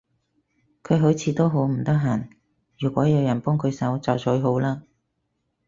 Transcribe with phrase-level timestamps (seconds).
[0.81, 2.27] 佢好似都好唔得閒，
[2.79, 4.81] 如果有人幫佢手就最好嘞